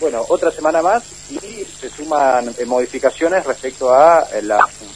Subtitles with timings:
[0.00, 4.42] bueno, otra semana más y se suman eh, modificaciones respecto a eh,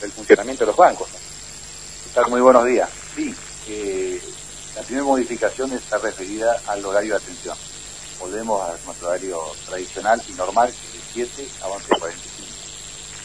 [0.03, 1.09] el funcionamiento de los bancos.
[2.17, 2.29] ¿no?
[2.29, 2.89] Muy buenos días.
[3.17, 3.35] Sí,
[3.69, 4.21] eh,
[4.77, 7.57] la primera modificación está referida al horario de atención.
[8.21, 12.13] Volvemos a nuestro horario tradicional y normal, que es de 7 a 11.45.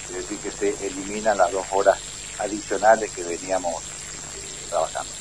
[0.10, 2.00] Es decir, que se eliminan las dos horas
[2.40, 5.12] adicionales que veníamos eh, trabajando.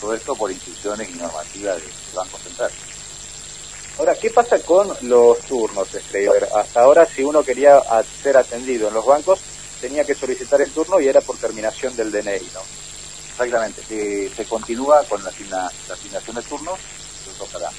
[0.00, 2.70] Todo esto por instrucciones y normativas del Banco Central.
[3.96, 6.48] Ahora, ¿qué pasa con los turnos, Straver?
[6.52, 7.80] Hasta ahora, si uno quería
[8.22, 9.38] ser atendido en los bancos,
[9.80, 12.60] tenía que solicitar el turno y era por terminación del DNI, ¿no?
[13.30, 14.30] Exactamente.
[14.34, 16.78] Se continúa con la, asigna, la, asignación de turnos,
[17.52, 17.70] para,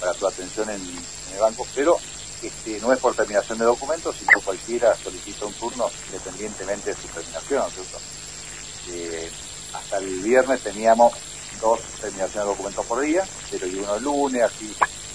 [0.00, 0.80] para tu atención en,
[1.32, 1.96] el banco, pero
[2.42, 7.06] este, no es por terminación de documentos, sino cualquiera solicita un turno independientemente de su
[7.06, 7.64] terminación.
[8.90, 9.30] Eh,
[9.74, 11.12] hasta el viernes teníamos
[11.60, 14.74] dos terminaciones de documentos por día, pero y uno el lunes, así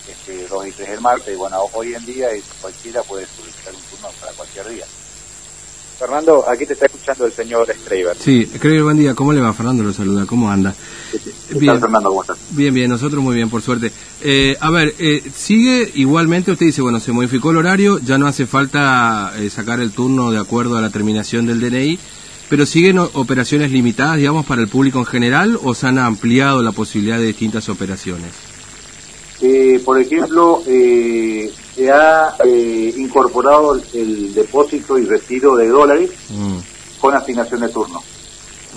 [0.09, 2.29] este, dos y tres el martes, y bueno, hoy en día
[2.61, 4.85] cualquiera puede solicitar un turno para cualquier día.
[5.97, 8.15] Fernando, aquí te está escuchando el señor Streiber.
[8.17, 9.15] Sí, Streiber, buen día.
[9.15, 9.51] ¿Cómo le va?
[9.51, 10.27] Fernando lo saluda.
[10.27, 10.75] ¿Cómo anda?
[11.49, 12.37] Bien, Fernando, ¿cómo estás?
[12.51, 12.89] Bien, bien.
[12.89, 13.91] Nosotros muy bien, por suerte.
[14.21, 18.27] Eh, a ver, eh, sigue igualmente, usted dice, bueno, se modificó el horario, ya no
[18.27, 21.97] hace falta eh, sacar el turno de acuerdo a la terminación del DNI,
[22.47, 26.73] pero siguen operaciones limitadas, digamos, para el público en general o se han ampliado la
[26.73, 28.31] posibilidad de distintas operaciones?
[29.41, 36.09] Eh, por ejemplo, eh, se ha eh, incorporado el, el, depósito y retiro de dólares
[36.29, 36.57] mm.
[36.99, 38.01] con asignación de turno.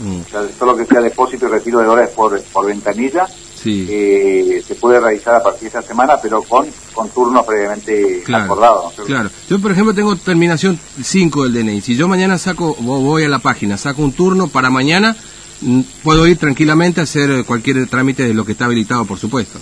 [0.03, 0.21] Mm.
[0.21, 3.27] O sea, todo lo que sea depósito y retiro de dólares por, por ventanilla
[3.63, 3.87] sí.
[3.89, 8.45] eh, se puede realizar a partir de esta semana, pero con, con turno previamente claro,
[8.45, 8.93] acordado.
[8.97, 9.05] ¿no?
[9.05, 9.31] Claro.
[9.49, 11.81] Yo, por ejemplo, tengo terminación 5 del DNI.
[11.81, 15.17] Si yo mañana saco, voy a la página, saco un turno para mañana,
[15.61, 19.59] mm, puedo ir tranquilamente a hacer cualquier trámite de lo que está habilitado, por supuesto.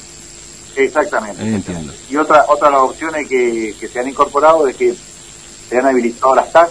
[0.84, 1.42] Exactamente.
[1.42, 1.92] Entiendo.
[2.08, 4.94] Y otra otra de las opciones que, que se han incorporado es que
[5.68, 6.70] se han habilitado las TAC,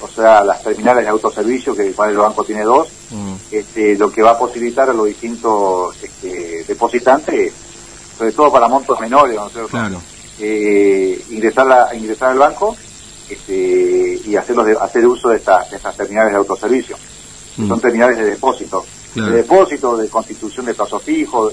[0.00, 3.34] o sea, las terminales de autoservicio, que el cual el banco tiene dos, Mm.
[3.50, 7.52] este, lo que va a posibilitar a los distintos este, depositantes,
[8.18, 9.70] sobre todo para montos menores, ¿no es cierto?
[9.70, 10.00] Claro.
[10.38, 12.76] Eh, ingresar, la, ingresar al banco
[13.28, 16.96] este, y hacerlos de, hacer uso de, esta, de estas terminales de autoservicio.
[17.56, 17.68] que Mm.
[17.68, 18.84] Son terminales de depósito.
[19.14, 19.30] Claro.
[19.32, 21.50] De depósito, de constitución de plazo fijo,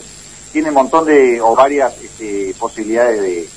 [0.56, 3.50] tiene un montón de, o varias este, posibilidades de,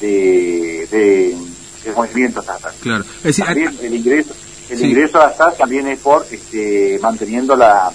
[0.00, 1.36] de, de,
[1.84, 2.70] de movimientos hasta.
[2.82, 3.04] Claro.
[3.18, 4.34] Es decir, También el ingreso,
[4.68, 4.84] el Sí.
[4.84, 7.90] ingreso a SAS también es por este, manteniendo la,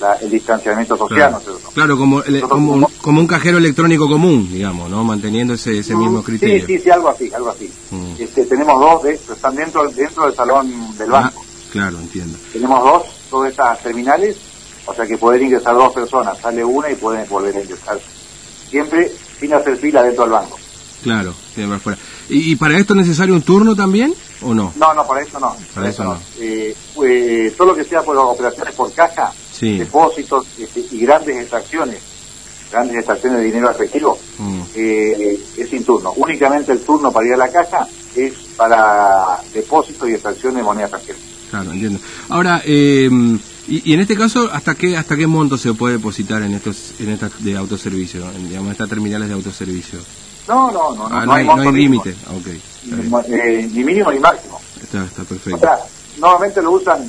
[0.00, 3.26] la- el distanciamiento social, ¿no es Claro, claro como, el- como, un, como- como un
[3.26, 5.02] cajero electrónico común, digamos, ¿no?
[5.02, 6.64] Manteniendo ese, ese mismo criterio.
[6.64, 7.68] Sí, sí, sí, algo así, algo así.
[7.90, 8.22] Mm.
[8.22, 11.44] Este, tenemos dos, de, están dentro, dentro del salón del Ah, banco.
[11.72, 12.38] claro, entiendo.
[12.52, 14.36] Tenemos dos, todas estas terminales,
[14.88, 17.98] o sea que pueden ingresar dos personas, sale una y pueden volver a ingresar.
[18.70, 20.58] Siempre sin hacer fila dentro del banco.
[21.02, 21.98] Claro, para afuera.
[22.28, 24.12] ¿Y, ¿Y para esto es necesario un turno también
[24.42, 24.72] o no?
[24.76, 25.54] No, no, para eso no.
[25.74, 26.18] Para eso no.
[26.40, 29.78] Eh, pues, todo lo que sea por operaciones por caja, Sí.
[29.78, 32.00] depósitos este, y grandes extracciones,
[32.70, 34.60] grandes extracciones de dinero efectivo, Mm.
[34.74, 36.12] eh, es sin turno.
[36.16, 40.86] Únicamente el turno para ir a la caja es para depósitos y extracción de moneda
[40.86, 41.18] extranjera.
[41.50, 41.98] Claro, entiendo.
[42.28, 43.08] Ahora, eh,
[43.68, 46.92] y, y en este caso, ¿hasta qué hasta qué monto se puede depositar en estos
[46.98, 49.98] en estas de autoservicio, en digamos estas terminales de autoservicio?
[50.48, 52.02] No, no, no, Ah, no, hay, no monto hay mínimo.
[52.04, 52.16] límite.
[52.26, 54.60] Ah, eh, ni mínimo ni máximo.
[54.82, 55.58] Está, está O perfecto.
[55.60, 55.78] sea,
[56.18, 57.04] normalmente lo usan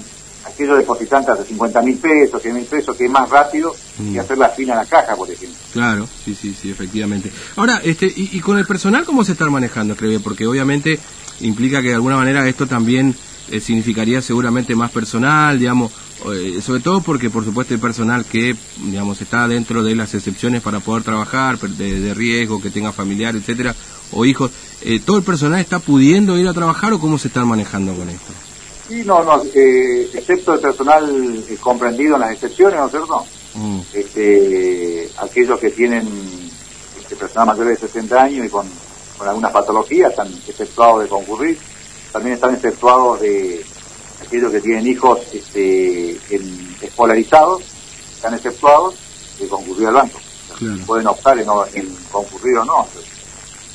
[0.46, 4.14] aquellos depositantes de 50 mil pesos, 100 mil pesos, que es más rápido Mm.
[4.14, 5.58] que hacer la fila en la caja, por ejemplo.
[5.74, 7.32] Claro, sí, sí, sí, efectivamente.
[7.58, 10.98] Ahora, este, y, y con el personal cómo se está manejando, creo, porque obviamente
[11.42, 13.14] implica que de alguna manera esto también
[13.52, 15.92] eh, significaría seguramente más personal, digamos,
[16.34, 20.62] eh, sobre todo porque por supuesto hay personal que, digamos, está dentro de las excepciones
[20.62, 23.76] para poder trabajar, de riesgo, que tenga familiar, etcétera,
[24.12, 24.52] o hijos.
[24.82, 28.10] Eh, ¿Todo el personal está pudiendo ir a trabajar o cómo se están manejando con
[28.10, 28.32] esto?
[28.88, 33.26] Sí, no, no, eh, excepto el personal eh, comprendido en las excepciones, ¿no es cierto?
[33.56, 36.08] Mm, Este, aquellos que tienen
[37.00, 38.66] este, personal mayor de 60 años y con,
[39.18, 41.58] con algunas patologías están exceptuados de concurrir.
[42.12, 43.64] También están exceptuados de
[44.22, 47.64] aquellos que tienen hijos este, en- escolarizados,
[48.16, 48.96] están exceptuados
[49.40, 50.20] de concurrir al banco.
[50.58, 50.86] Claro.
[50.86, 52.88] Pueden optar en, en concurrir o no.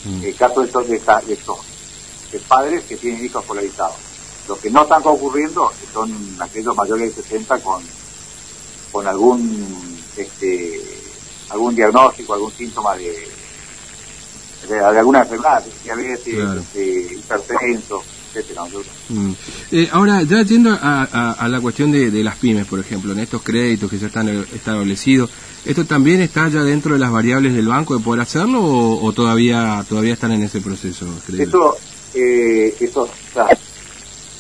[0.05, 1.59] mm, El caso de estos, de, esta- de estos
[2.33, 3.95] de padres que tienen hijos escolarizados.
[4.49, 7.83] Los que no están concurriendo son aquellos mayores de 60 con,
[8.93, 10.81] con algún este,
[11.51, 13.29] algún diagnóstico, algún síntoma de,
[14.69, 16.61] de, de alguna enfermedad, diabetes, Claro.
[16.61, 18.03] este, hipertenso,
[18.35, 18.63] etcétera.
[19.09, 19.33] Mm.
[19.71, 23.21] Eh, ahora, ya yendo a, a, la cuestión de, de, las pymes, por ejemplo, en
[23.21, 25.31] estos créditos que ya están establecidos,
[25.65, 29.85] ¿esto también está ya dentro de las variables del banco de poder hacerlo o, todavía
[29.89, 31.07] todavía están en ese proceso?
[31.39, 31.77] Eso,
[32.15, 33.59] eh, eso, las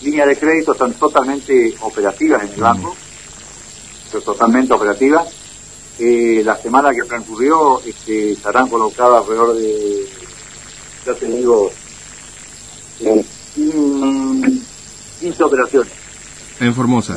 [0.02, 2.62] líneas de crédito están totalmente operativas en el mm.
[2.62, 2.96] banco,
[4.24, 5.28] totalmente operativas.
[5.98, 10.08] Eh, la semana que transcurrió este, estarán colocadas alrededor de,
[11.06, 11.70] ya te digo,
[13.54, 15.92] 15 operaciones.
[16.60, 17.14] En Formosa.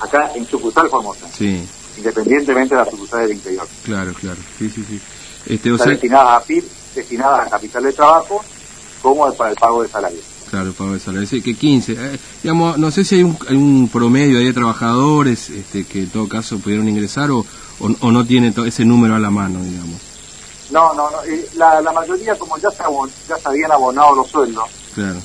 [0.00, 1.26] Acá en sucursal Formosa.
[1.36, 1.66] Sí.
[1.96, 3.66] Independientemente de las sucursales del interior.
[3.84, 4.38] Claro, claro.
[4.58, 5.00] Sí, sí, sí.
[5.46, 6.64] Este, destinadas a PIB,
[6.94, 8.44] destinadas a capital de trabajo,
[9.00, 10.20] como para el pago de salario.
[10.50, 11.28] Claro, el pago de salario.
[11.28, 11.92] Sí, que 15.
[11.92, 16.10] Eh, digamos, no sé si hay un, hay un promedio de trabajadores este, que en
[16.10, 17.44] todo caso pudieron ingresar o,
[17.78, 20.00] o, no tiene ese número a la mano, digamos.
[20.70, 21.22] No, no, no.
[21.24, 22.82] Eh, la, la mayoría, como ya se,
[23.28, 25.20] ya se habían abonado los sueldos, claro.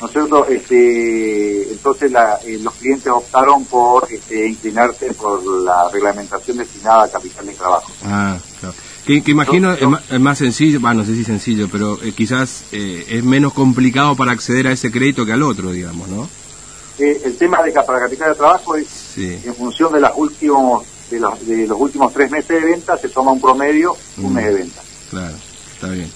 [0.00, 0.46] ¿no es cierto?
[0.46, 7.08] Este, entonces la, eh, los clientes optaron por este, inclinarse por la reglamentación destinada a
[7.08, 7.92] capital de trabajo.
[8.04, 8.74] Ah, claro.
[9.06, 13.52] Que, imagino es, más, sencillo, bueno, no sé si sencillo, pero eh, quizás es menos
[13.52, 16.28] complicado para acceder a ese crédito que al otro, digamos, ¿no?
[16.98, 18.88] el tema de para capital de trabajo es
[19.18, 23.08] en función de las últimos de los, de los últimos tres meses de venta se
[23.08, 24.56] toma un promedio, un mes de mm.
[24.56, 24.82] venta.
[25.10, 25.36] Claro,
[25.74, 26.10] está bien.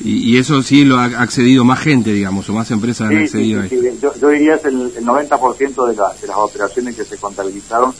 [0.00, 3.78] Y, eso sí lo ha accedido más gente, digamos, o más empresas han accedido sí,
[4.00, 7.94] yo, yo, diría que el, el 90% de, de las operaciones que se contabilizaron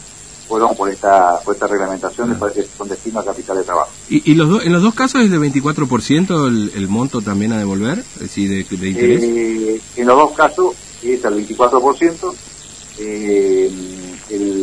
[0.52, 2.38] fueron por esta, por esta reglamentación
[2.76, 3.90] con destino a capital de trabajo.
[4.10, 7.58] ¿Y, y los en los dos casos es de 24% el, el monto también a
[7.58, 8.00] devolver?
[8.16, 9.22] Es decir, de, de interés.
[9.22, 12.34] Eh, en los dos casos es el 24%.
[12.98, 13.70] Eh,
[14.28, 14.61] el,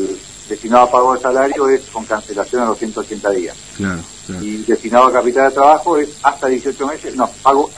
[0.50, 3.56] destinado a pago de salario es con cancelación a los 180 días.
[3.78, 4.02] Claro,
[4.42, 7.70] Y destinado a capital de trabajo es hasta 18 meses, no, pago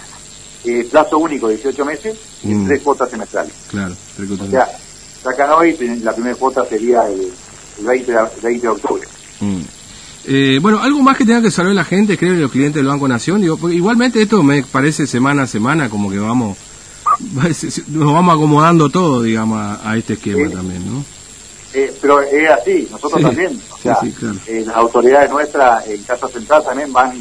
[0.63, 2.67] eh, plazo único 18 meses y mm.
[2.67, 3.53] tres cuotas semestrales.
[3.69, 4.47] Claro, tres cuotas.
[4.47, 4.67] O sea,
[5.23, 7.31] sacan hoy, la primera cuota sería el,
[7.83, 9.07] 20, de, octubre.
[9.39, 9.61] Mm.
[10.25, 13.07] Eh, bueno, algo más que tenga que saber la gente, creo, los clientes del Banco
[13.07, 13.41] Nación.
[13.41, 16.57] Digo, igualmente esto me parece semana a semana como que vamos,
[17.87, 21.03] nos vamos acomodando todo, digamos, a, este esquema también, ¿no?
[21.73, 23.59] Eh, pero es así, nosotros también.
[23.71, 23.97] O sea,
[24.47, 27.13] eh, las autoridades nuestras en Casa Central también van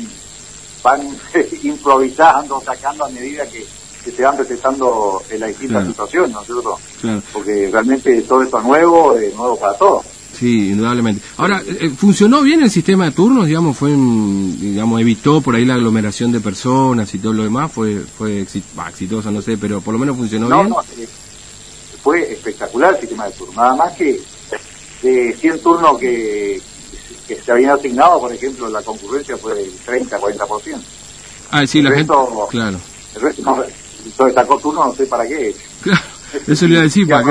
[0.83, 1.01] van
[1.63, 3.65] improvisando, sacando a medida que,
[4.11, 6.79] se van presentando en la distinta situación, ¿no es cierto?
[7.35, 10.07] Porque realmente todo esto es nuevo, es nuevo para todos.
[10.33, 11.23] Sí, indudablemente.
[11.37, 13.47] Ahora, eh, ¿funcionó bien el sistema de turnos?
[13.47, 17.71] Digamos, fue, digamos, evitó por ahí la aglomeración de personas y todo lo demás.
[17.71, 20.71] Fue, fue exitoso, no sé, pero por lo menos funcionó bien.
[20.71, 20.77] No,
[22.03, 23.57] fue espectacular el sistema de turnos.
[23.57, 24.19] Nada más que
[25.03, 26.61] de 100 turnos que,
[27.27, 30.81] que se habían asignado, por ejemplo, la concurrencia fue del 30-40%.
[31.51, 32.13] Ah, sí, la gente.
[32.51, 32.79] Claro.
[33.15, 33.65] El resto, no,
[34.05, 35.55] entonces sacó turno, no sé para qué.
[35.81, 36.01] Claro,
[36.47, 37.25] eso le iba a decir, para.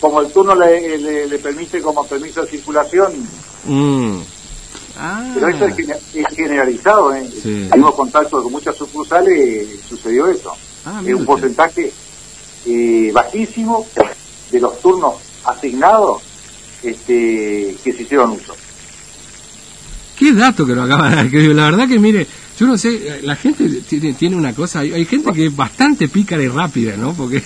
[0.00, 3.12] Como el turno le, le, permite como permiso de circulación.
[3.64, 4.20] Mm.
[4.98, 5.32] Ah.
[5.34, 7.26] Pero eso es, generalizado, ¿eh?
[7.42, 7.68] Sí.
[7.70, 10.52] Tuvimos contacto con muchas sucursales sucedió eso.
[10.84, 11.90] Ah, es un porcentaje
[12.66, 13.86] eh, bajísimo
[14.50, 16.22] de los turnos asignados
[16.90, 18.54] este, que se hicieron uso.
[20.18, 22.26] Qué dato que lo acaba de dar, la verdad que mire,
[22.58, 26.48] yo no sé, la gente tiene, una cosa, hay, gente que es bastante pícara y
[26.48, 27.12] rápida, ¿no?
[27.12, 27.42] Porque...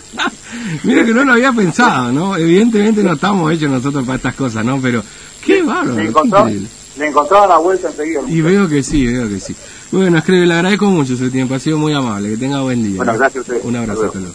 [0.82, 2.36] mire que no lo había pensado, ¿no?
[2.36, 4.80] Evidentemente no estamos hechos nosotros para estas cosas, ¿no?
[4.80, 5.02] Pero
[5.44, 5.96] qué bárbaro.
[5.96, 8.22] Le, encontraba la vuelta enseguida.
[8.26, 9.54] Y veo que sí, veo que sí.
[9.92, 12.96] Bueno, escribe, le agradezco mucho su tiempo, ha sido muy amable, que tenga buen día.
[12.96, 13.68] Bueno, gracias a usted.
[13.68, 14.34] Un abrazo, hasta luego.